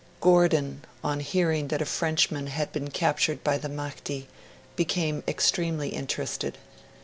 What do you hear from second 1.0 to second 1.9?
on hearing that a